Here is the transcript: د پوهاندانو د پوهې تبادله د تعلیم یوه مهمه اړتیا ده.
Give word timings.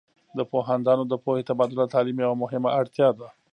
د 0.37 0.39
پوهاندانو 0.51 1.03
د 1.07 1.13
پوهې 1.23 1.43
تبادله 1.49 1.83
د 1.85 1.91
تعلیم 1.93 2.17
یوه 2.25 2.35
مهمه 2.43 2.69
اړتیا 2.79 3.09
ده. 3.19 3.27